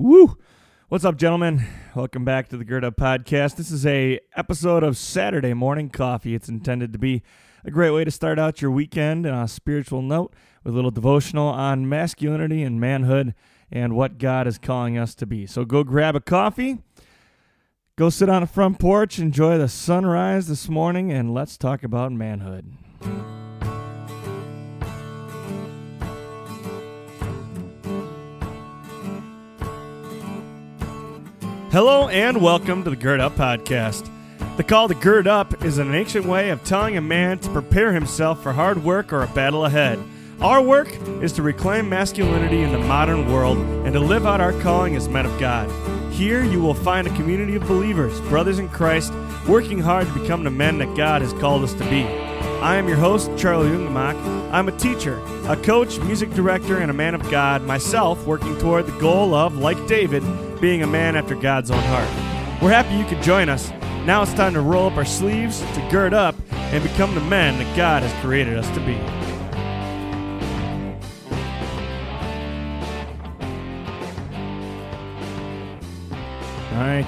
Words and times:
Woo! 0.00 0.38
What's 0.88 1.04
up, 1.04 1.18
gentlemen? 1.18 1.66
Welcome 1.94 2.24
back 2.24 2.48
to 2.48 2.56
the 2.56 2.64
Gird 2.64 2.86
Up 2.86 2.96
Podcast. 2.96 3.56
This 3.56 3.70
is 3.70 3.84
a 3.84 4.18
episode 4.34 4.82
of 4.82 4.96
Saturday 4.96 5.52
Morning 5.52 5.90
Coffee. 5.90 6.34
It's 6.34 6.48
intended 6.48 6.94
to 6.94 6.98
be 6.98 7.22
a 7.66 7.70
great 7.70 7.90
way 7.90 8.04
to 8.04 8.10
start 8.10 8.38
out 8.38 8.62
your 8.62 8.70
weekend 8.70 9.26
on 9.26 9.44
a 9.44 9.46
spiritual 9.46 10.00
note 10.00 10.32
with 10.64 10.72
a 10.72 10.74
little 10.74 10.90
devotional 10.90 11.48
on 11.48 11.86
masculinity 11.86 12.62
and 12.62 12.80
manhood 12.80 13.34
and 13.70 13.94
what 13.94 14.16
God 14.16 14.46
is 14.46 14.56
calling 14.56 14.96
us 14.96 15.14
to 15.16 15.26
be. 15.26 15.44
So 15.46 15.66
go 15.66 15.84
grab 15.84 16.16
a 16.16 16.20
coffee, 16.20 16.78
go 17.96 18.08
sit 18.08 18.30
on 18.30 18.40
the 18.40 18.48
front 18.48 18.78
porch, 18.78 19.18
enjoy 19.18 19.58
the 19.58 19.68
sunrise 19.68 20.48
this 20.48 20.66
morning, 20.70 21.12
and 21.12 21.34
let's 21.34 21.58
talk 21.58 21.82
about 21.82 22.10
manhood. 22.10 22.72
Hello 31.72 32.08
and 32.08 32.42
welcome 32.42 32.82
to 32.82 32.90
the 32.90 32.96
Gird 32.96 33.20
Up 33.20 33.36
Podcast. 33.36 34.10
The 34.56 34.64
call 34.64 34.88
to 34.88 34.94
gird 34.96 35.28
up 35.28 35.64
is 35.64 35.78
an 35.78 35.94
ancient 35.94 36.26
way 36.26 36.50
of 36.50 36.64
telling 36.64 36.96
a 36.96 37.00
man 37.00 37.38
to 37.38 37.50
prepare 37.50 37.92
himself 37.92 38.42
for 38.42 38.52
hard 38.52 38.82
work 38.82 39.12
or 39.12 39.22
a 39.22 39.28
battle 39.28 39.64
ahead. 39.64 40.00
Our 40.40 40.60
work 40.60 40.88
is 41.22 41.32
to 41.34 41.42
reclaim 41.42 41.88
masculinity 41.88 42.62
in 42.62 42.72
the 42.72 42.80
modern 42.80 43.32
world 43.32 43.58
and 43.58 43.92
to 43.92 44.00
live 44.00 44.26
out 44.26 44.40
our 44.40 44.52
calling 44.62 44.96
as 44.96 45.08
men 45.08 45.26
of 45.26 45.38
God. 45.38 45.70
Here 46.12 46.42
you 46.42 46.60
will 46.60 46.74
find 46.74 47.06
a 47.06 47.14
community 47.14 47.54
of 47.54 47.68
believers, 47.68 48.20
brothers 48.22 48.58
in 48.58 48.68
Christ, 48.68 49.12
working 49.46 49.78
hard 49.78 50.08
to 50.08 50.18
become 50.18 50.42
the 50.42 50.50
men 50.50 50.78
that 50.78 50.96
God 50.96 51.22
has 51.22 51.32
called 51.34 51.62
us 51.62 51.74
to 51.74 51.88
be. 51.88 52.02
I 52.02 52.78
am 52.78 52.88
your 52.88 52.96
host, 52.96 53.30
Charlie 53.38 53.70
Ungemach. 53.70 54.16
I'm 54.52 54.66
a 54.66 54.76
teacher, 54.76 55.22
a 55.46 55.54
coach, 55.54 56.00
music 56.00 56.30
director, 56.30 56.78
and 56.78 56.90
a 56.90 56.94
man 56.94 57.14
of 57.14 57.30
God, 57.30 57.62
myself 57.62 58.26
working 58.26 58.58
toward 58.58 58.86
the 58.86 58.98
goal 58.98 59.34
of, 59.34 59.56
like 59.56 59.86
David, 59.86 60.24
being 60.60 60.82
a 60.82 60.86
man 60.86 61.16
after 61.16 61.34
God's 61.34 61.70
own 61.70 61.82
heart. 61.84 62.08
We're 62.62 62.70
happy 62.70 62.94
you 62.94 63.06
could 63.06 63.22
join 63.22 63.48
us. 63.48 63.70
Now 64.04 64.22
it's 64.22 64.34
time 64.34 64.52
to 64.54 64.60
roll 64.60 64.88
up 64.88 64.96
our 64.96 65.04
sleeves, 65.06 65.60
to 65.60 65.88
gird 65.90 66.12
up, 66.12 66.34
and 66.52 66.82
become 66.82 67.14
the 67.14 67.22
men 67.22 67.58
that 67.58 67.76
God 67.76 68.02
has 68.02 68.12
created 68.22 68.58
us 68.58 68.68
to 68.74 68.80
be. 68.80 68.94
All 76.74 76.86
right. 76.86 77.06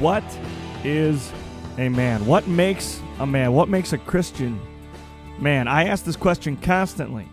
What 0.00 0.24
is 0.84 1.30
a 1.78 1.88
man? 1.90 2.24
What 2.26 2.48
makes 2.48 3.00
a 3.18 3.26
man? 3.26 3.52
What 3.52 3.68
makes 3.68 3.92
a 3.92 3.98
Christian 3.98 4.60
man? 5.38 5.68
I 5.68 5.84
ask 5.84 6.04
this 6.04 6.16
question 6.16 6.56
constantly. 6.56 7.28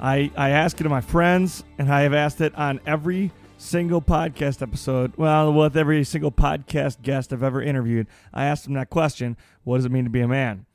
I, 0.00 0.30
I 0.36 0.50
ask 0.50 0.78
it 0.80 0.82
to 0.82 0.88
my 0.90 1.00
friends, 1.00 1.64
and 1.78 1.90
I 1.92 2.02
have 2.02 2.12
asked 2.12 2.40
it 2.40 2.54
on 2.54 2.80
every 2.86 3.30
single 3.62 4.02
podcast 4.02 4.60
episode. 4.60 5.16
Well, 5.16 5.52
with 5.52 5.76
every 5.76 6.04
single 6.04 6.32
podcast 6.32 7.02
guest 7.02 7.32
I've 7.32 7.42
ever 7.42 7.62
interviewed, 7.62 8.08
I 8.34 8.44
asked 8.44 8.64
them 8.64 8.74
that 8.74 8.90
question 8.90 9.36
What 9.64 9.76
does 9.76 9.84
it 9.84 9.92
mean 9.92 10.04
to 10.04 10.10
be 10.10 10.20
a 10.20 10.28
man? 10.28 10.66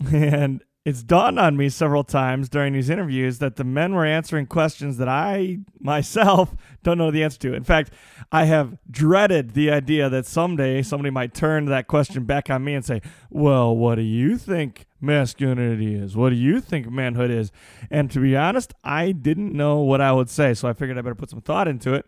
And 0.12 0.62
it's 0.88 1.02
dawned 1.02 1.38
on 1.38 1.54
me 1.54 1.68
several 1.68 2.02
times 2.02 2.48
during 2.48 2.72
these 2.72 2.88
interviews 2.88 3.40
that 3.40 3.56
the 3.56 3.64
men 3.64 3.94
were 3.94 4.06
answering 4.06 4.46
questions 4.46 4.96
that 4.96 5.06
I 5.06 5.58
myself 5.78 6.56
don't 6.82 6.96
know 6.96 7.10
the 7.10 7.22
answer 7.22 7.38
to. 7.40 7.52
In 7.52 7.62
fact, 7.62 7.92
I 8.32 8.46
have 8.46 8.78
dreaded 8.90 9.50
the 9.50 9.70
idea 9.70 10.08
that 10.08 10.24
someday 10.24 10.80
somebody 10.80 11.10
might 11.10 11.34
turn 11.34 11.66
that 11.66 11.88
question 11.88 12.24
back 12.24 12.48
on 12.48 12.64
me 12.64 12.72
and 12.72 12.82
say, 12.82 13.02
Well, 13.28 13.76
what 13.76 13.96
do 13.96 14.02
you 14.02 14.38
think 14.38 14.86
masculinity 14.98 15.94
is? 15.94 16.16
What 16.16 16.30
do 16.30 16.36
you 16.36 16.58
think 16.58 16.90
manhood 16.90 17.30
is? 17.30 17.52
And 17.90 18.10
to 18.10 18.18
be 18.18 18.34
honest, 18.34 18.72
I 18.82 19.12
didn't 19.12 19.52
know 19.52 19.80
what 19.80 20.00
I 20.00 20.12
would 20.12 20.30
say. 20.30 20.54
So 20.54 20.68
I 20.68 20.72
figured 20.72 20.96
I 20.96 21.02
better 21.02 21.14
put 21.14 21.28
some 21.28 21.42
thought 21.42 21.68
into 21.68 21.92
it 21.92 22.06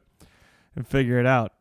and 0.75 0.89
figure 0.89 1.21
it 1.21 1.27
out. 1.27 1.53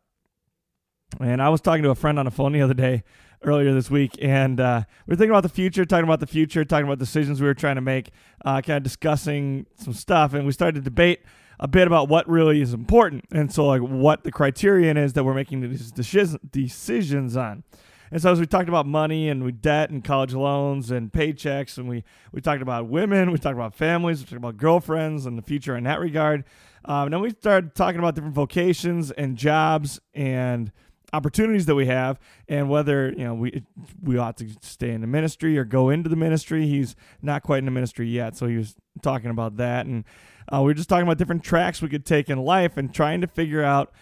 And 1.18 1.42
I 1.42 1.48
was 1.48 1.60
talking 1.60 1.82
to 1.82 1.90
a 1.90 1.94
friend 1.94 2.18
on 2.18 2.26
the 2.26 2.30
phone 2.30 2.52
the 2.52 2.62
other 2.62 2.74
day 2.74 3.02
earlier 3.42 3.72
this 3.72 3.90
week, 3.90 4.12
and 4.20 4.60
uh, 4.60 4.82
we 5.06 5.12
were 5.12 5.16
thinking 5.16 5.30
about 5.30 5.42
the 5.42 5.48
future, 5.48 5.84
talking 5.84 6.04
about 6.04 6.20
the 6.20 6.26
future, 6.26 6.64
talking 6.64 6.84
about 6.84 6.98
decisions 6.98 7.40
we 7.40 7.46
were 7.46 7.54
trying 7.54 7.76
to 7.76 7.80
make, 7.80 8.10
uh, 8.44 8.60
kind 8.60 8.76
of 8.76 8.82
discussing 8.82 9.66
some 9.76 9.94
stuff, 9.94 10.34
and 10.34 10.46
we 10.46 10.52
started 10.52 10.76
to 10.76 10.82
debate 10.82 11.20
a 11.58 11.66
bit 11.66 11.86
about 11.86 12.08
what 12.08 12.28
really 12.28 12.60
is 12.60 12.74
important, 12.74 13.24
and 13.32 13.52
so 13.52 13.66
like 13.66 13.80
what 13.80 14.24
the 14.24 14.30
criterion 14.30 14.96
is 14.96 15.14
that 15.14 15.24
we're 15.24 15.34
making 15.34 15.62
these 15.62 15.90
decisions 15.90 17.36
on. 17.36 17.64
And 18.12 18.20
so 18.20 18.32
as 18.32 18.40
we 18.40 18.46
talked 18.46 18.68
about 18.68 18.86
money 18.86 19.28
and 19.28 19.62
debt 19.62 19.90
and 19.90 20.02
college 20.02 20.34
loans 20.34 20.90
and 20.90 21.12
paychecks, 21.12 21.78
and 21.78 21.88
we 21.88 22.02
we 22.32 22.40
talked 22.40 22.60
about 22.60 22.88
women, 22.88 23.30
we 23.30 23.38
talked 23.38 23.54
about 23.54 23.74
families, 23.74 24.18
we 24.18 24.24
talked 24.24 24.36
about 24.36 24.56
girlfriends 24.56 25.26
and 25.26 25.38
the 25.38 25.42
future 25.42 25.76
in 25.76 25.84
that 25.84 26.00
regard. 26.00 26.44
Um, 26.84 27.04
and 27.04 27.12
then 27.14 27.20
we 27.20 27.30
started 27.30 27.74
talking 27.74 27.98
about 28.00 28.14
different 28.14 28.34
vocations 28.34 29.10
and 29.12 29.36
jobs 29.36 30.00
and 30.14 30.72
opportunities 31.12 31.66
that 31.66 31.74
we 31.74 31.86
have 31.86 32.18
and 32.48 32.68
whether 32.68 33.10
you 33.10 33.24
know 33.24 33.34
we 33.34 33.64
we 34.02 34.16
ought 34.16 34.36
to 34.36 34.48
stay 34.62 34.90
in 34.90 35.00
the 35.00 35.06
ministry 35.06 35.58
or 35.58 35.64
go 35.64 35.90
into 35.90 36.08
the 36.08 36.16
ministry 36.16 36.66
he's 36.66 36.94
not 37.20 37.42
quite 37.42 37.58
in 37.58 37.64
the 37.64 37.70
ministry 37.70 38.08
yet 38.08 38.36
so 38.36 38.46
he 38.46 38.56
was 38.56 38.76
talking 39.02 39.30
about 39.30 39.56
that. 39.56 39.86
And 39.86 40.04
uh, 40.52 40.60
we 40.60 40.66
were 40.66 40.74
just 40.74 40.88
talking 40.88 41.04
about 41.04 41.18
different 41.18 41.44
tracks 41.44 41.82
we 41.82 41.88
could 41.88 42.06
take 42.06 42.28
in 42.28 42.38
life 42.38 42.76
and 42.76 42.94
trying 42.94 43.20
to 43.20 43.26
figure 43.26 43.62
out 43.62 43.92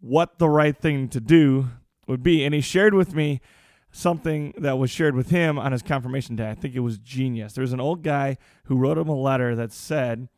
what 0.00 0.38
the 0.38 0.48
right 0.48 0.76
thing 0.76 1.08
to 1.08 1.20
do 1.20 1.68
would 2.06 2.22
be. 2.22 2.44
And 2.44 2.54
he 2.54 2.60
shared 2.60 2.94
with 2.94 3.14
me 3.14 3.40
something 3.90 4.54
that 4.58 4.78
was 4.78 4.90
shared 4.90 5.14
with 5.14 5.30
him 5.30 5.58
on 5.58 5.72
his 5.72 5.82
confirmation 5.82 6.36
day. 6.36 6.50
I 6.50 6.54
think 6.54 6.74
it 6.74 6.80
was 6.80 6.98
genius. 6.98 7.54
There 7.54 7.62
was 7.62 7.72
an 7.72 7.80
old 7.80 8.02
guy 8.02 8.36
who 8.64 8.76
wrote 8.76 8.98
him 8.98 9.08
a 9.08 9.16
letter 9.16 9.54
that 9.56 9.72
said 9.72 10.28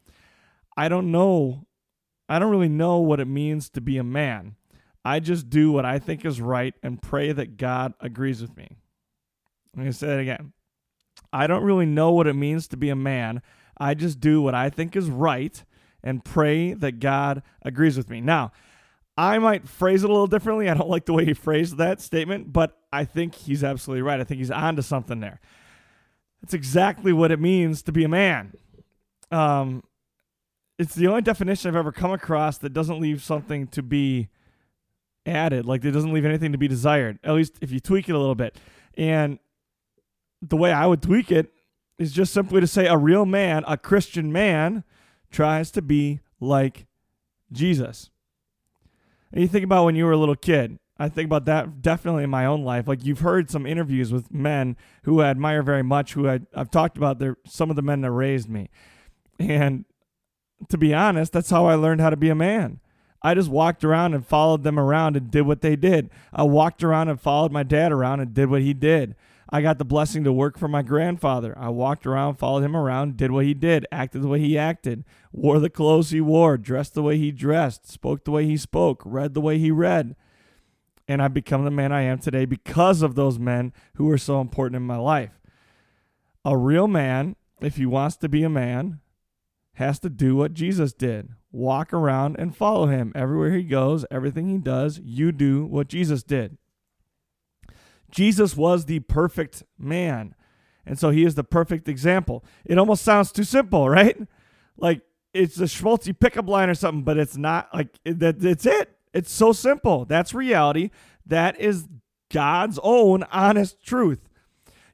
i 0.76 0.88
don't 0.88 1.10
know 1.10 1.66
i 2.28 2.38
don't 2.38 2.50
really 2.50 2.68
know 2.68 2.98
what 2.98 3.18
it 3.18 3.26
means 3.26 3.68
to 3.68 3.80
be 3.80 3.98
a 3.98 4.04
man 4.04 4.54
I 5.04 5.20
just 5.20 5.48
do 5.48 5.72
what 5.72 5.84
I 5.84 5.98
think 5.98 6.24
is 6.24 6.40
right 6.40 6.74
and 6.82 7.00
pray 7.00 7.32
that 7.32 7.56
God 7.56 7.94
agrees 8.00 8.42
with 8.42 8.56
me. 8.56 8.76
I'm 9.74 9.82
going 9.82 9.92
to 9.92 9.96
say 9.96 10.14
it 10.14 10.20
again. 10.20 10.52
I 11.32 11.46
don't 11.46 11.62
really 11.62 11.86
know 11.86 12.12
what 12.12 12.26
it 12.26 12.34
means 12.34 12.68
to 12.68 12.76
be 12.76 12.90
a 12.90 12.96
man. 12.96 13.40
I 13.78 13.94
just 13.94 14.20
do 14.20 14.42
what 14.42 14.54
I 14.54 14.68
think 14.68 14.96
is 14.96 15.08
right 15.08 15.62
and 16.02 16.24
pray 16.24 16.74
that 16.74 17.00
God 17.00 17.42
agrees 17.62 17.96
with 17.96 18.10
me. 18.10 18.20
Now, 18.20 18.52
I 19.16 19.38
might 19.38 19.68
phrase 19.68 20.02
it 20.02 20.10
a 20.10 20.12
little 20.12 20.26
differently. 20.26 20.68
I 20.68 20.74
don't 20.74 20.88
like 20.88 21.06
the 21.06 21.12
way 21.12 21.24
he 21.24 21.34
phrased 21.34 21.76
that 21.78 22.00
statement, 22.00 22.52
but 22.52 22.78
I 22.92 23.04
think 23.04 23.34
he's 23.34 23.62
absolutely 23.62 24.02
right. 24.02 24.20
I 24.20 24.24
think 24.24 24.38
he's 24.38 24.50
onto 24.50 24.82
something 24.82 25.20
there. 25.20 25.40
That's 26.42 26.54
exactly 26.54 27.12
what 27.12 27.30
it 27.30 27.38
means 27.38 27.82
to 27.82 27.92
be 27.92 28.04
a 28.04 28.08
man. 28.08 28.54
Um, 29.30 29.84
it's 30.78 30.94
the 30.94 31.06
only 31.06 31.20
definition 31.22 31.68
I've 31.68 31.76
ever 31.76 31.92
come 31.92 32.12
across 32.12 32.58
that 32.58 32.72
doesn't 32.72 32.98
leave 32.98 33.22
something 33.22 33.66
to 33.68 33.82
be 33.82 34.28
added. 35.26 35.66
Like 35.66 35.84
it 35.84 35.90
doesn't 35.92 36.12
leave 36.12 36.24
anything 36.24 36.52
to 36.52 36.58
be 36.58 36.68
desired. 36.68 37.18
At 37.24 37.34
least 37.34 37.58
if 37.60 37.70
you 37.70 37.80
tweak 37.80 38.08
it 38.08 38.14
a 38.14 38.18
little 38.18 38.34
bit. 38.34 38.56
And 38.94 39.38
the 40.42 40.56
way 40.56 40.72
I 40.72 40.86
would 40.86 41.02
tweak 41.02 41.30
it 41.30 41.52
is 41.98 42.12
just 42.12 42.32
simply 42.32 42.60
to 42.60 42.66
say 42.66 42.86
a 42.86 42.96
real 42.96 43.26
man, 43.26 43.64
a 43.66 43.76
Christian 43.76 44.32
man, 44.32 44.84
tries 45.30 45.70
to 45.72 45.82
be 45.82 46.20
like 46.40 46.86
Jesus. 47.52 48.10
And 49.32 49.42
you 49.42 49.48
think 49.48 49.64
about 49.64 49.84
when 49.84 49.94
you 49.94 50.06
were 50.06 50.12
a 50.12 50.16
little 50.16 50.36
kid. 50.36 50.78
I 50.98 51.08
think 51.08 51.26
about 51.26 51.46
that 51.46 51.80
definitely 51.80 52.24
in 52.24 52.30
my 52.30 52.44
own 52.44 52.62
life. 52.62 52.86
Like 52.86 53.04
you've 53.04 53.20
heard 53.20 53.50
some 53.50 53.66
interviews 53.66 54.12
with 54.12 54.30
men 54.30 54.76
who 55.04 55.22
I 55.22 55.30
admire 55.30 55.62
very 55.62 55.82
much, 55.82 56.12
who 56.12 56.28
I, 56.28 56.40
I've 56.54 56.70
talked 56.70 56.98
about. 56.98 57.18
They're 57.18 57.38
some 57.46 57.70
of 57.70 57.76
the 57.76 57.82
men 57.82 58.02
that 58.02 58.10
raised 58.10 58.50
me, 58.50 58.68
and 59.38 59.86
to 60.68 60.76
be 60.76 60.92
honest, 60.92 61.32
that's 61.32 61.48
how 61.48 61.64
I 61.66 61.74
learned 61.74 62.02
how 62.02 62.10
to 62.10 62.18
be 62.18 62.28
a 62.28 62.34
man. 62.34 62.80
I 63.22 63.34
just 63.34 63.50
walked 63.50 63.84
around 63.84 64.14
and 64.14 64.26
followed 64.26 64.62
them 64.62 64.78
around 64.78 65.16
and 65.16 65.30
did 65.30 65.42
what 65.42 65.60
they 65.60 65.76
did. 65.76 66.10
I 66.32 66.44
walked 66.44 66.82
around 66.82 67.08
and 67.08 67.20
followed 67.20 67.52
my 67.52 67.62
dad 67.62 67.92
around 67.92 68.20
and 68.20 68.32
did 68.32 68.48
what 68.48 68.62
he 68.62 68.72
did. 68.72 69.14
I 69.52 69.62
got 69.62 69.78
the 69.78 69.84
blessing 69.84 70.24
to 70.24 70.32
work 70.32 70.56
for 70.56 70.68
my 70.68 70.82
grandfather. 70.82 71.58
I 71.58 71.68
walked 71.70 72.06
around, 72.06 72.36
followed 72.36 72.62
him 72.62 72.76
around, 72.76 73.16
did 73.16 73.32
what 73.32 73.44
he 73.44 73.52
did, 73.52 73.84
acted 73.90 74.22
the 74.22 74.28
way 74.28 74.38
he 74.38 74.56
acted, 74.56 75.04
wore 75.32 75.58
the 75.58 75.68
clothes 75.68 76.10
he 76.10 76.20
wore, 76.20 76.56
dressed 76.56 76.94
the 76.94 77.02
way 77.02 77.18
he 77.18 77.32
dressed, 77.32 77.90
spoke 77.90 78.24
the 78.24 78.30
way 78.30 78.46
he 78.46 78.56
spoke, 78.56 79.02
read 79.04 79.34
the 79.34 79.40
way 79.40 79.58
he 79.58 79.70
read. 79.70 80.14
And 81.08 81.20
I've 81.20 81.34
become 81.34 81.64
the 81.64 81.70
man 81.72 81.90
I 81.90 82.02
am 82.02 82.20
today 82.20 82.44
because 82.44 83.02
of 83.02 83.16
those 83.16 83.40
men 83.40 83.72
who 83.94 84.06
were 84.06 84.18
so 84.18 84.40
important 84.40 84.76
in 84.76 84.86
my 84.86 84.96
life. 84.96 85.40
A 86.44 86.56
real 86.56 86.86
man, 86.86 87.34
if 87.60 87.76
he 87.76 87.84
wants 87.84 88.16
to 88.18 88.28
be 88.28 88.44
a 88.44 88.48
man, 88.48 89.00
has 89.74 89.98
to 89.98 90.08
do 90.08 90.36
what 90.36 90.54
Jesus 90.54 90.92
did 90.92 91.30
walk 91.52 91.92
around 91.92 92.36
and 92.38 92.56
follow 92.56 92.86
him. 92.86 93.12
Everywhere 93.14 93.52
he 93.52 93.62
goes, 93.62 94.04
everything 94.10 94.48
he 94.48 94.58
does, 94.58 95.00
you 95.02 95.32
do 95.32 95.64
what 95.64 95.88
Jesus 95.88 96.22
did. 96.22 96.56
Jesus 98.10 98.56
was 98.56 98.84
the 98.84 99.00
perfect 99.00 99.62
man. 99.78 100.34
And 100.86 100.98
so 100.98 101.10
he 101.10 101.24
is 101.24 101.34
the 101.34 101.44
perfect 101.44 101.88
example. 101.88 102.44
It 102.64 102.78
almost 102.78 103.02
sounds 103.02 103.32
too 103.32 103.44
simple, 103.44 103.88
right? 103.88 104.16
Like 104.76 105.02
it's 105.32 105.58
a 105.58 105.64
schmaltzy 105.64 106.18
pickup 106.18 106.48
line 106.48 106.68
or 106.68 106.74
something, 106.74 107.04
but 107.04 107.18
it's 107.18 107.36
not 107.36 107.68
like 107.74 107.88
that. 108.04 108.42
It's 108.42 108.66
it. 108.66 108.96
It's 109.12 109.32
so 109.32 109.52
simple. 109.52 110.04
That's 110.04 110.34
reality. 110.34 110.90
That 111.26 111.60
is 111.60 111.86
God's 112.32 112.78
own 112.82 113.24
honest 113.24 113.84
truth. 113.84 114.28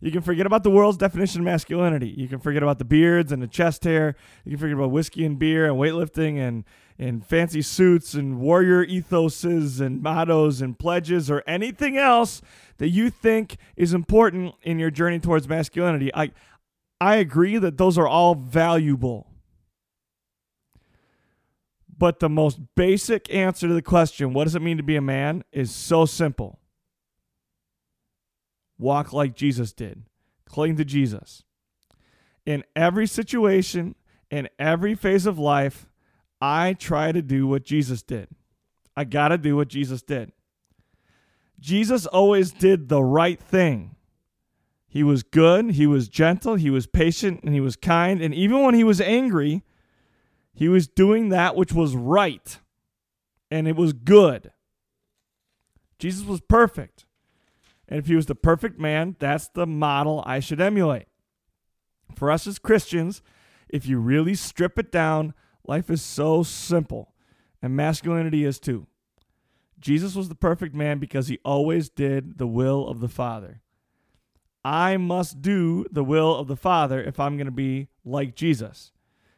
You 0.01 0.11
can 0.11 0.21
forget 0.21 0.47
about 0.47 0.63
the 0.63 0.71
world's 0.71 0.99
definition 0.99 1.41
of 1.41 1.47
masculinity. 1.47 2.09
You 2.09 2.29
can 2.29 2.39
forget 2.39 2.63
about 2.63 2.79
the 2.79 2.85
beards 2.85 3.33
and 3.33 3.43
the 3.43 3.47
chest 3.47 3.85
hair. 3.85 4.15
You 4.45 4.53
can 4.53 4.59
forget 4.59 4.77
about 4.77 4.91
whiskey 4.91 5.25
and 5.25 5.39
beer 5.39 5.67
and 5.67 5.77
weightlifting 5.77 6.39
and, 6.39 6.65
and 6.99 7.25
fancy 7.25 7.63
suits 7.63 8.15
and 8.15 8.39
warrior 8.39 8.85
ethoses 8.85 9.81
and 9.81 10.03
mottos 10.03 10.61
and 10.61 10.79
pledges 10.79 11.31
or 11.31 11.43
anything 11.47 11.97
else 11.97 12.43
that 12.79 12.89
you 12.89 13.09
think 13.09 13.57
is 13.77 13.95
important 13.95 14.55
in 14.63 14.79
your 14.79 14.91
journey 14.91 15.19
towards 15.19 15.49
masculinity. 15.49 16.15
I, 16.15 16.33
I 17.01 17.17
agree 17.17 17.57
that 17.59 17.79
those 17.79 17.97
are 17.97 18.09
all 18.09 18.35
valuable. 18.35 19.29
But 21.99 22.21
the 22.21 22.29
most 22.29 22.59
basic 22.75 23.33
answer 23.33 23.67
to 23.69 23.73
the 23.73 23.81
question, 23.81 24.35
what 24.35 24.45
does 24.45 24.55
it 24.55 24.61
mean 24.61 24.77
to 24.77 24.83
be 24.83 24.97
a 24.97 25.01
man, 25.01 25.45
is 25.53 25.71
so 25.71 26.05
simple. 26.05 26.59
Walk 28.79 29.13
like 29.13 29.35
Jesus 29.35 29.73
did, 29.73 30.03
cling 30.45 30.77
to 30.77 30.85
Jesus. 30.85 31.43
In 32.45 32.65
every 32.75 33.07
situation, 33.07 33.95
in 34.31 34.49
every 34.59 34.95
phase 34.95 35.27
of 35.27 35.39
life, 35.39 35.89
I 36.41 36.75
try 36.75 37.13
to 37.13 37.23
do 37.23 37.47
what 37.47 37.65
Jesus 37.65 38.03
did. 38.03 38.29
I 38.97 39.05
got 39.05 39.29
to 39.29 39.39
do 39.39 39.57
what 39.57 39.69
Jesus 39.69 40.03
did. 40.03 40.33
Jesus 41.59 42.07
always 42.07 42.53
did 42.53 42.89
the 42.89 43.03
right 43.03 43.41
thing. 43.41 43.97
He 44.87 45.03
was 45.03 45.23
good, 45.23 45.73
he 45.73 45.87
was 45.87 46.09
gentle, 46.09 46.55
he 46.55 46.71
was 46.71 46.87
patient, 46.87 47.41
and 47.43 47.55
he 47.55 47.61
was 47.61 47.77
kind. 47.77 48.23
And 48.23 48.35
even 48.35 48.63
when 48.63 48.75
he 48.75 48.85
was 48.85 49.01
angry, 49.01 49.63
he 50.55 50.69
was 50.69 50.87
doing 50.87 51.29
that 51.31 51.57
which 51.57 51.73
was 51.73 51.95
right 51.95 52.59
and 53.51 53.69
it 53.69 53.77
was 53.77 53.93
good. 53.93 54.53
Jesus 55.99 56.25
was 56.25 56.41
perfect. 56.41 57.06
And 57.89 57.99
if 57.99 58.07
he 58.07 58.17
was 58.17 58.27
the 58.27 58.35
perfect 58.35 58.79
man, 58.79 59.17
that's 59.19 59.49
the 59.49 59.67
model 59.67 60.23
I 60.27 60.41
should 60.41 60.61
emulate. 60.61 61.07
For 62.15 62.31
us 62.31 62.47
as 62.47 62.59
Christians, 62.59 63.23
if 63.69 63.87
you 63.87 63.99
really 63.99 64.35
strip 64.35 64.79
it 64.79 64.91
down, 64.91 65.35
life 65.67 65.91
is 65.91 66.03
so 66.03 66.43
simple, 66.43 67.13
and 67.63 67.77
masculinity 67.77 68.45
is 68.45 68.59
too. 68.59 68.87
Jesus 69.79 70.15
was 70.15 70.29
the 70.29 70.35
perfect 70.35 70.75
man 70.75 70.99
because 70.99 71.29
he 71.29 71.39
always 71.45 71.89
did 71.89 72.39
the 72.39 72.47
will 72.47 72.89
of 72.89 73.01
the 73.01 73.09
Father. 73.09 73.61
I 74.65 74.97
must 74.97 75.43
do 75.43 75.85
the 75.93 76.03
will 76.03 76.35
of 76.35 76.49
the 76.49 76.57
Father 76.57 77.01
if 77.01 77.21
I'm 77.21 77.37
going 77.37 77.47
to 77.47 77.53
be 77.53 77.89
like 78.05 78.35
Jesus. 78.35 78.91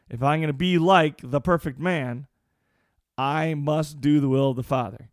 If 0.09 0.23
I'm 0.23 0.39
going 0.39 0.47
to 0.47 0.53
be 0.53 0.79
like 0.79 1.21
the 1.23 1.41
perfect 1.41 1.79
man, 1.79 2.25
I 3.17 3.53
must 3.53 4.01
do 4.01 4.19
the 4.19 4.29
will 4.29 4.51
of 4.51 4.55
the 4.55 4.63
Father. 4.63 5.09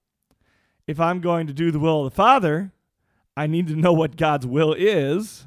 If 0.87 1.01
I'm 1.01 1.21
going 1.21 1.47
to 1.49 1.53
do 1.53 1.71
the 1.71 1.81
will 1.81 2.07
of 2.07 2.13
the 2.13 2.17
Father, 2.17 2.73
I 3.37 3.47
need 3.47 3.67
to 3.69 3.77
know 3.77 3.93
what 3.93 4.17
God's 4.17 4.47
will 4.47 4.73
is. 4.73 5.45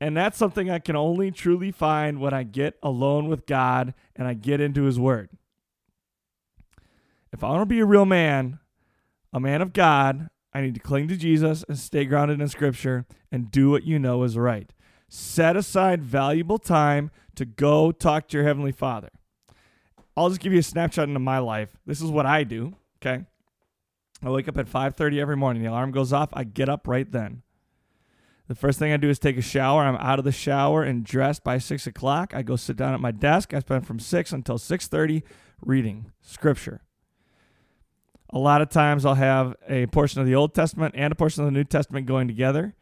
And 0.00 0.16
that's 0.16 0.38
something 0.38 0.70
I 0.70 0.78
can 0.78 0.96
only 0.96 1.30
truly 1.30 1.70
find 1.70 2.20
when 2.20 2.32
I 2.32 2.42
get 2.42 2.78
alone 2.82 3.28
with 3.28 3.46
God 3.46 3.94
and 4.16 4.26
I 4.26 4.34
get 4.34 4.60
into 4.60 4.84
His 4.84 4.98
Word. 4.98 5.28
If 7.32 7.44
I 7.44 7.50
want 7.50 7.62
to 7.62 7.66
be 7.66 7.80
a 7.80 7.86
real 7.86 8.06
man, 8.06 8.58
a 9.32 9.40
man 9.40 9.62
of 9.62 9.72
God, 9.72 10.28
I 10.52 10.62
need 10.62 10.74
to 10.74 10.80
cling 10.80 11.08
to 11.08 11.16
Jesus 11.16 11.64
and 11.68 11.78
stay 11.78 12.04
grounded 12.04 12.40
in 12.40 12.48
Scripture 12.48 13.06
and 13.30 13.50
do 13.50 13.70
what 13.70 13.84
you 13.84 13.98
know 13.98 14.22
is 14.24 14.36
right. 14.36 14.72
Set 15.08 15.56
aside 15.56 16.02
valuable 16.02 16.58
time 16.58 17.10
to 17.34 17.44
go 17.44 17.92
talk 17.92 18.28
to 18.28 18.36
your 18.36 18.46
Heavenly 18.46 18.72
Father. 18.72 19.10
I'll 20.16 20.28
just 20.28 20.40
give 20.40 20.52
you 20.52 20.58
a 20.58 20.62
snapshot 20.62 21.08
into 21.08 21.20
my 21.20 21.38
life. 21.38 21.70
This 21.86 22.00
is 22.00 22.10
what 22.10 22.26
I 22.26 22.44
do, 22.44 22.74
okay? 22.98 23.24
I 24.22 24.30
wake 24.30 24.48
up 24.48 24.58
at 24.58 24.68
5:30 24.68 25.20
every 25.20 25.36
morning. 25.36 25.62
The 25.62 25.70
alarm 25.70 25.92
goes 25.92 26.12
off. 26.12 26.30
I 26.32 26.44
get 26.44 26.68
up 26.68 26.86
right 26.86 27.10
then. 27.10 27.42
The 28.48 28.54
first 28.54 28.78
thing 28.78 28.92
I 28.92 28.96
do 28.96 29.08
is 29.08 29.18
take 29.18 29.36
a 29.36 29.42
shower. 29.42 29.82
I'm 29.82 29.96
out 29.96 30.18
of 30.18 30.24
the 30.24 30.32
shower 30.32 30.82
and 30.82 31.04
dressed 31.04 31.44
by 31.44 31.58
six 31.58 31.86
o'clock. 31.86 32.34
I 32.34 32.42
go 32.42 32.56
sit 32.56 32.76
down 32.76 32.94
at 32.94 33.00
my 33.00 33.12
desk. 33.12 33.54
I 33.54 33.60
spend 33.60 33.86
from 33.86 34.00
six 34.00 34.32
until 34.32 34.58
6:30 34.58 35.22
reading 35.64 36.10
Scripture. 36.20 36.82
A 38.30 38.38
lot 38.38 38.60
of 38.60 38.68
times 38.68 39.04
I'll 39.04 39.14
have 39.14 39.56
a 39.68 39.86
portion 39.86 40.20
of 40.20 40.26
the 40.26 40.34
Old 40.34 40.54
Testament 40.54 40.94
and 40.96 41.12
a 41.12 41.16
portion 41.16 41.42
of 41.42 41.46
the 41.46 41.56
New 41.56 41.64
Testament 41.64 42.06
going 42.06 42.28
together. 42.28 42.74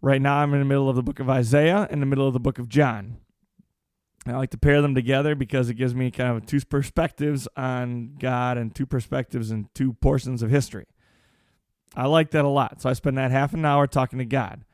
Right 0.00 0.20
now, 0.20 0.36
I'm 0.36 0.52
in 0.52 0.58
the 0.58 0.66
middle 0.66 0.88
of 0.90 0.96
the 0.96 1.02
book 1.02 1.18
of 1.18 1.30
Isaiah 1.30 1.88
and 1.90 2.02
the 2.02 2.06
middle 2.06 2.26
of 2.26 2.34
the 2.34 2.40
book 2.40 2.58
of 2.58 2.68
John. 2.68 3.18
I 4.26 4.32
like 4.32 4.50
to 4.50 4.58
pair 4.58 4.80
them 4.80 4.94
together 4.94 5.34
because 5.34 5.68
it 5.68 5.74
gives 5.74 5.94
me 5.94 6.10
kind 6.10 6.36
of 6.36 6.46
two 6.46 6.60
perspectives 6.60 7.46
on 7.56 8.16
God 8.18 8.56
and 8.56 8.74
two 8.74 8.86
perspectives 8.86 9.50
and 9.50 9.72
two 9.74 9.92
portions 9.94 10.42
of 10.42 10.50
history. 10.50 10.86
I 11.94 12.06
like 12.06 12.30
that 12.30 12.44
a 12.44 12.48
lot. 12.48 12.80
So 12.80 12.88
I 12.88 12.94
spend 12.94 13.18
that 13.18 13.30
half 13.30 13.52
an 13.52 13.64
hour 13.64 13.86
talking 13.86 14.18
to 14.18 14.24
God. 14.24 14.64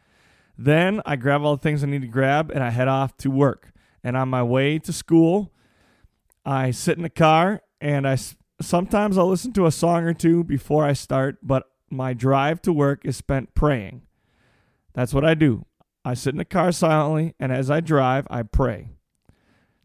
Then 0.56 1.00
I 1.04 1.16
grab 1.16 1.42
all 1.42 1.56
the 1.56 1.62
things 1.62 1.82
I 1.82 1.86
need 1.86 2.02
to 2.02 2.08
grab 2.08 2.50
and 2.50 2.62
I 2.62 2.70
head 2.70 2.88
off 2.88 3.16
to 3.18 3.30
work. 3.30 3.72
And 4.04 4.16
on 4.16 4.28
my 4.28 4.42
way 4.42 4.78
to 4.78 4.92
school, 4.92 5.52
I 6.44 6.70
sit 6.70 6.96
in 6.96 7.02
the 7.02 7.10
car 7.10 7.62
and 7.80 8.06
I 8.06 8.16
sometimes 8.60 9.18
I'll 9.18 9.28
listen 9.28 9.52
to 9.54 9.66
a 9.66 9.72
song 9.72 10.04
or 10.04 10.14
two 10.14 10.44
before 10.44 10.84
I 10.84 10.92
start, 10.92 11.38
but 11.42 11.70
my 11.90 12.12
drive 12.12 12.62
to 12.62 12.72
work 12.72 13.04
is 13.04 13.16
spent 13.16 13.54
praying. 13.54 14.02
That's 14.92 15.14
what 15.14 15.24
I 15.24 15.34
do. 15.34 15.66
I 16.04 16.14
sit 16.14 16.34
in 16.34 16.38
the 16.38 16.44
car 16.44 16.72
silently, 16.72 17.34
and 17.38 17.52
as 17.52 17.70
I 17.70 17.80
drive, 17.80 18.26
I 18.30 18.42
pray. 18.42 18.90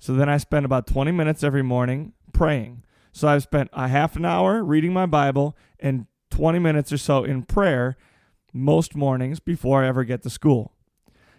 So 0.05 0.13
then 0.13 0.29
I 0.29 0.37
spend 0.37 0.67
about 0.67 0.85
20 0.85 1.11
minutes 1.11 1.43
every 1.43 1.63
morning 1.63 2.13
praying. 2.31 2.83
So 3.11 3.27
I've 3.27 3.41
spent 3.41 3.71
a 3.73 3.87
half 3.87 4.15
an 4.15 4.23
hour 4.23 4.63
reading 4.63 4.93
my 4.93 5.07
Bible 5.07 5.57
and 5.79 6.05
20 6.29 6.59
minutes 6.59 6.93
or 6.93 6.99
so 6.99 7.23
in 7.23 7.41
prayer 7.41 7.97
most 8.53 8.95
mornings 8.95 9.39
before 9.39 9.83
I 9.83 9.87
ever 9.87 10.03
get 10.03 10.21
to 10.21 10.29
school. 10.29 10.73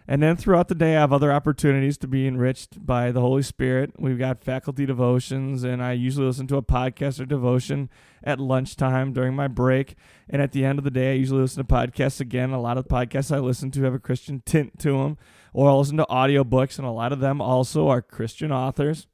And 0.09 0.23
then 0.23 0.37
throughout 0.37 0.69
the 0.69 0.75
day, 0.75 0.95
I 0.95 1.01
have 1.01 1.11
other 1.11 1.33
opportunities 1.33 1.97
to 1.97 2.07
be 2.07 2.27
enriched 2.27 2.85
by 2.85 3.11
the 3.11 3.19
Holy 3.19 3.41
Spirit. 3.41 3.91
We've 3.99 4.17
got 4.17 4.41
faculty 4.41 4.85
devotions, 4.85 5.65
and 5.65 5.83
I 5.83 5.91
usually 5.91 6.27
listen 6.27 6.47
to 6.47 6.55
a 6.55 6.61
podcast 6.61 7.19
or 7.19 7.25
devotion 7.25 7.89
at 8.23 8.39
lunchtime 8.39 9.11
during 9.11 9.35
my 9.35 9.49
break. 9.49 9.95
And 10.29 10.41
at 10.41 10.53
the 10.53 10.63
end 10.63 10.79
of 10.79 10.85
the 10.85 10.91
day, 10.91 11.11
I 11.11 11.15
usually 11.15 11.41
listen 11.41 11.65
to 11.65 11.73
podcasts 11.73 12.21
again. 12.21 12.51
A 12.51 12.61
lot 12.61 12.77
of 12.77 12.87
the 12.87 12.93
podcasts 12.93 13.35
I 13.35 13.39
listen 13.39 13.69
to 13.71 13.83
have 13.83 13.93
a 13.93 13.99
Christian 13.99 14.41
tint 14.45 14.79
to 14.79 14.93
them, 14.93 15.17
or 15.51 15.69
I'll 15.69 15.79
listen 15.79 15.97
to 15.97 16.05
audiobooks, 16.05 16.77
and 16.77 16.87
a 16.87 16.91
lot 16.91 17.11
of 17.11 17.19
them 17.19 17.41
also 17.41 17.89
are 17.89 18.01
Christian 18.01 18.49
authors. 18.49 19.07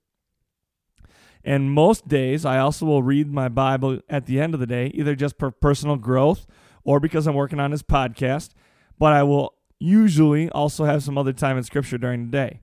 And 1.43 1.71
most 1.71 2.07
days, 2.07 2.45
I 2.45 2.59
also 2.59 2.85
will 2.85 3.01
read 3.01 3.33
my 3.33 3.49
Bible 3.49 3.99
at 4.09 4.27
the 4.27 4.39
end 4.39 4.53
of 4.53 4.59
the 4.59 4.67
day, 4.67 4.91
either 4.93 5.15
just 5.15 5.39
for 5.39 5.49
personal 5.49 5.95
growth 5.95 6.45
or 6.83 6.99
because 6.99 7.25
I'm 7.25 7.33
working 7.33 7.59
on 7.59 7.71
this 7.71 7.81
podcast. 7.81 8.51
But 8.99 9.13
I 9.13 9.23
will 9.23 9.55
usually 9.83 10.49
also 10.49 10.85
have 10.85 11.03
some 11.03 11.17
other 11.17 11.33
time 11.33 11.57
in 11.57 11.63
scripture 11.63 11.97
during 11.97 12.25
the 12.25 12.31
day. 12.31 12.61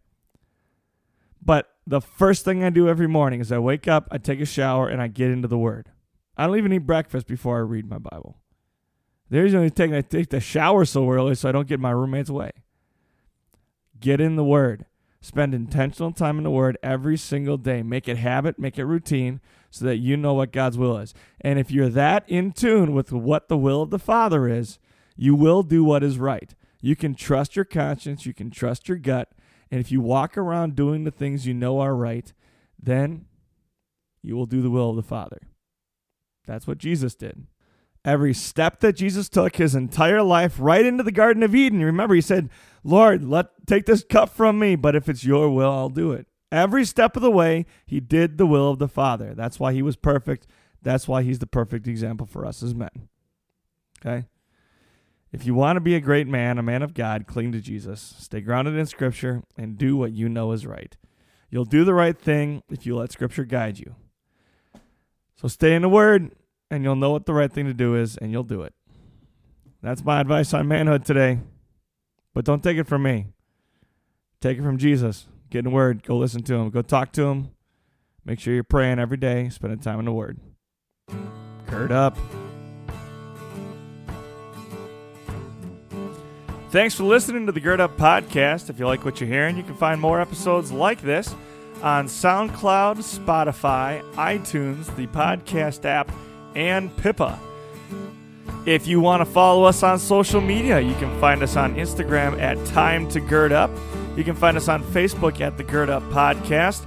But 1.43 1.69
the 1.87 2.01
first 2.01 2.45
thing 2.45 2.65
I 2.65 2.71
do 2.71 2.89
every 2.89 3.07
morning 3.07 3.41
is 3.41 3.53
I 3.53 3.59
wake 3.59 3.87
up, 3.87 4.09
I 4.11 4.19
take 4.19 4.41
a 4.41 4.47
shower, 4.47 4.89
and 4.89 5.03
I 5.03 5.09
get 5.09 5.31
into 5.31 5.49
the 5.49 5.59
Word. 5.59 5.91
I 6.37 6.47
don't 6.47 6.57
even 6.57 6.73
eat 6.73 6.79
breakfast 6.79 7.27
before 7.27 7.59
I 7.59 7.61
read 7.61 7.89
my 7.89 7.99
Bible. 7.99 8.39
There's 9.29 9.55
only 9.55 9.71
taking 9.71 9.95
I 9.95 10.01
take 10.01 10.31
the 10.31 10.41
shower 10.41 10.85
so 10.85 11.09
early 11.11 11.35
so 11.35 11.49
I 11.49 11.53
don't 11.53 11.69
get 11.69 11.79
my 11.79 11.91
roommate's 11.91 12.31
way. 12.31 12.51
Get 13.99 14.21
in 14.21 14.37
the 14.37 14.45
Word. 14.45 14.87
Spend 15.21 15.55
intentional 15.55 16.13
time 16.13 16.39
in 16.39 16.45
the 16.45 16.51
Word 16.51 16.79
every 16.83 17.19
single 17.19 17.59
day. 17.59 17.83
Make 17.83 18.09
it 18.09 18.17
habit, 18.17 18.59
make 18.59 18.79
it 18.79 18.87
routine, 18.87 19.41
so 19.71 19.85
that 19.85 19.99
you 19.99 20.17
know 20.17 20.33
what 20.33 20.53
God's 20.53 20.79
will 20.79 20.97
is. 20.97 21.13
And 21.43 21.59
if 21.59 21.71
you're 21.71 21.91
that 21.91 22.25
in 22.27 22.53
tune 22.53 22.95
with 22.95 23.13
what 23.13 23.49
the 23.49 23.59
will 23.59 23.83
of 23.83 23.91
the 23.91 23.99
Father 23.99 24.49
is, 24.49 24.79
you 25.17 25.35
will 25.35 25.63
do 25.63 25.85
what 25.85 26.03
is 26.03 26.19
right. 26.19 26.55
You 26.81 26.97
can 26.97 27.15
trust 27.15 27.57
your 27.57 27.65
conscience, 27.65 28.27
you 28.27 28.35
can 28.35 28.51
trust 28.51 28.89
your 28.89 28.99
gut, 28.99 29.33
and 29.71 29.81
if 29.81 29.93
you 29.93 30.01
walk 30.01 30.37
around 30.37 30.77
doing 30.77 31.05
the 31.05 31.11
things 31.11 31.47
you 31.47 31.55
know 31.55 31.81
are 31.81 31.95
right, 31.95 32.33
then 32.83 33.27
you 34.23 34.35
will 34.37 34.47
do 34.47 34.63
the 34.63 34.71
will 34.71 34.91
of 34.91 34.97
the 34.97 35.03
Father. 35.03 35.41
That's 36.47 36.67
what 36.67 36.79
Jesus 36.79 37.15
did. 37.15 37.47
Every 38.05 38.33
step 38.33 38.81
that 38.81 38.97
Jesus 38.97 39.29
took 39.29 39.57
his 39.57 39.75
entire 39.75 40.23
life 40.23 40.57
right 40.59 40.87
into 40.87 41.03
the 41.03 41.13
Garden 41.13 41.43
of 41.43 41.55
Eden. 41.55 41.85
Remember, 41.85 42.15
he 42.15 42.23
said, 42.23 42.49
Lord, 42.83 43.25
let 43.25 43.49
take 43.67 43.85
this 43.85 44.03
cup 44.03 44.31
from 44.31 44.59
me, 44.59 44.75
but 44.75 44.97
if 44.97 45.09
it's 45.09 45.23
your 45.23 45.51
will, 45.51 45.71
I'll 45.71 45.91
do 45.91 46.13
it. 46.13 46.27
Every 46.51 46.85
step 46.85 47.15
of 47.15 47.23
the 47.23 47.31
way, 47.31 47.67
he 47.87 48.01
did 48.01 48.39
the 48.39 48.47
will 48.47 48.71
of 48.71 48.79
the 48.79 48.89
Father. 48.89 49.35
That's 49.35 49.61
why 49.61 49.75
he 49.75 49.83
was 49.83 49.97
perfect. 49.97 50.47
That's 50.83 51.07
why 51.07 51.23
he's 51.23 51.41
the 51.41 51.47
perfect 51.47 51.87
example 51.87 52.27
for 52.27 52.47
us 52.47 52.63
as 52.63 52.75
men. 52.75 53.09
Okay? 54.01 54.27
If 55.33 55.47
you 55.47 55.55
want 55.55 55.77
to 55.77 55.81
be 55.81 55.95
a 55.95 56.01
great 56.01 56.27
man, 56.27 56.59
a 56.59 56.63
man 56.63 56.83
of 56.83 56.93
God, 56.93 57.27
cling 57.27 57.53
to 57.53 57.61
Jesus. 57.61 58.17
Stay 58.19 58.41
grounded 58.41 58.75
in 58.77 58.87
Scripture 58.87 59.43
and 59.57 59.79
do 59.79 59.97
what 59.97 60.13
you 60.13 60.29
know 60.29 60.51
is 60.53 60.67
right. 60.67 60.97
You'll 61.51 61.65
do 61.65 61.85
the 61.85 61.95
right 61.95 62.19
thing 62.19 62.63
if 62.69 62.85
you 62.85 62.97
let 62.97 63.13
Scripture 63.13 63.45
guide 63.45 63.79
you. 63.79 63.95
So 65.37 65.49
stay 65.49 65.75
in 65.75 65.83
the 65.83 65.89
Word, 65.89 66.33
and 66.71 66.85
you'll 66.85 66.97
know 66.97 67.11
what 67.11 67.27
the 67.27 67.33
right 67.33 67.53
thing 67.53 67.67
to 67.67 67.75
do 67.75 67.95
is, 67.95 68.17
and 68.17 68.31
you'll 68.31 68.43
do 68.43 68.63
it. 68.63 68.75
That's 69.83 70.05
my 70.05 70.21
advice 70.21 70.53
on 70.53 70.69
manhood 70.69 71.05
today. 71.05 71.39
But 72.35 72.45
don't 72.45 72.63
take 72.63 72.77
it 72.77 72.87
from 72.87 73.03
me. 73.03 73.27
Take 74.41 74.59
it 74.59 74.63
from 74.63 74.79
Jesus. 74.79 75.27
Get 75.49 75.61
in 75.61 75.65
the 75.67 75.71
Word. 75.71 76.03
Go 76.03 76.17
listen 76.17 76.43
to 76.45 76.55
Him. 76.55 76.71
Go 76.71 76.83
talk 76.83 77.13
to 77.13 77.25
Him. 77.25 77.51
Make 78.25 78.39
sure 78.39 78.53
you're 78.53 78.65
praying 78.65 78.99
every 78.99 79.17
day, 79.17 79.49
spending 79.49 79.81
time 79.81 79.99
in 79.99 80.05
the 80.05 80.13
Word. 80.13 80.39
Gird 81.67 81.93
up. 81.93 82.19
Thanks 86.71 86.95
for 86.95 87.03
listening 87.03 87.47
to 87.47 87.53
the 87.53 87.59
Gird 87.59 87.81
Up 87.81 87.97
Podcast. 87.97 88.71
If 88.71 88.79
you 88.79 88.87
like 88.87 89.05
what 89.05 89.21
you're 89.21 89.29
hearing, 89.29 89.57
you 89.57 89.65
can 89.65 89.75
find 89.75 90.01
more 90.01 90.21
episodes 90.21 90.71
like 90.71 91.03
this 91.03 91.35
on 91.83 92.07
SoundCloud, 92.07 92.99
Spotify, 92.99 94.03
iTunes, 94.15 94.95
the 94.95 95.09
podcast 95.09 95.85
app, 95.85 96.13
and 96.55 96.97
Pippa. 96.97 97.41
If 98.67 98.87
you 98.87 99.01
want 99.01 99.21
to 99.21 99.25
follow 99.25 99.65
us 99.65 99.83
on 99.83 99.99
social 99.99 100.41
media, 100.41 100.79
you 100.79 100.95
can 100.95 101.19
find 101.21 101.43
us 101.43 101.57
on 101.57 101.75
Instagram 101.75 102.41
at 102.41 102.65
Time 102.67 103.09
to 103.09 103.21
Gird 103.21 103.51
Up. 103.51 103.73
You 104.17 104.23
can 104.23 104.37
find 104.37 104.57
us 104.57 104.69
on 104.69 104.85
Facebook 104.85 105.41
at 105.41 105.57
the 105.57 105.65
Gird 105.65 105.91
Up 105.91 106.05
Podcast. 106.05 106.85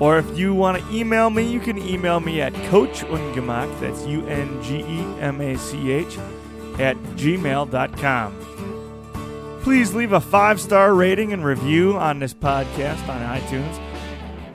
Or 0.00 0.16
if 0.18 0.38
you 0.38 0.54
want 0.54 0.82
to 0.82 0.90
email 0.94 1.28
me, 1.28 1.42
you 1.42 1.60
can 1.60 1.76
email 1.76 2.20
me 2.20 2.40
at 2.40 2.54
Coach 2.70 3.00
Ungemach, 3.00 3.80
that's 3.80 4.06
U 4.06 4.26
N 4.28 4.62
G 4.62 4.76
E 4.78 5.00
M 5.20 5.42
A 5.42 5.58
C 5.58 5.90
H, 5.90 6.16
at 6.78 6.96
gmail.com. 7.16 8.55
Please 9.66 9.92
leave 9.92 10.12
a 10.12 10.20
five 10.20 10.60
star 10.60 10.94
rating 10.94 11.32
and 11.32 11.44
review 11.44 11.96
on 11.96 12.20
this 12.20 12.32
podcast 12.32 13.08
on 13.08 13.20
iTunes. 13.36 13.80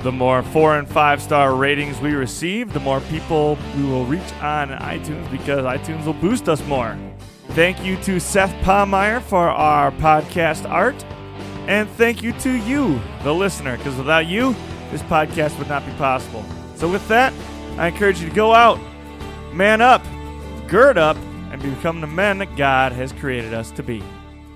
The 0.04 0.12
more 0.14 0.42
four 0.42 0.78
and 0.78 0.88
five 0.88 1.22
star 1.22 1.54
ratings 1.54 2.00
we 2.00 2.14
receive, 2.14 2.72
the 2.72 2.80
more 2.80 3.02
people 3.02 3.58
we 3.76 3.84
will 3.84 4.06
reach 4.06 4.32
on 4.42 4.70
iTunes 4.70 5.30
because 5.30 5.66
iTunes 5.66 6.06
will 6.06 6.14
boost 6.14 6.48
us 6.48 6.66
more. 6.66 6.98
Thank 7.50 7.84
you 7.84 7.98
to 8.04 8.22
Seth 8.22 8.54
Palmeyer 8.64 9.22
for 9.22 9.50
our 9.50 9.92
podcast 9.92 10.64
art. 10.70 11.04
And 11.68 11.90
thank 11.90 12.24
you 12.24 12.32
to 12.40 12.50
you, 12.50 12.98
the 13.24 13.34
listener, 13.34 13.76
because 13.76 13.98
without 13.98 14.28
you, 14.28 14.56
this 14.92 15.02
podcast 15.02 15.60
would 15.60 15.68
not 15.68 15.86
be 15.86 15.92
possible. 15.96 16.46
So, 16.78 16.90
with 16.90 17.06
that, 17.10 17.34
I 17.78 17.88
encourage 17.88 18.22
you 18.22 18.30
to 18.30 18.34
go 18.36 18.54
out, 18.54 18.80
man 19.52 19.82
up, 19.82 20.06
gird 20.70 20.98
up, 20.98 21.18
and 21.52 21.62
become 21.62 22.00
the 22.00 22.08
men 22.08 22.38
that 22.38 22.56
God 22.56 22.94
has 22.94 23.12
created 23.12 23.54
us 23.54 23.72
to 23.72 23.84
be. 23.84 24.02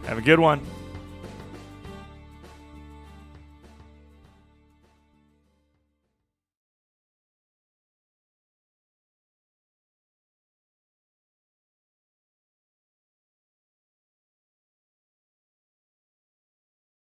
Have 0.08 0.20
a 0.20 0.22
good 0.22 0.40
one. 0.40 0.62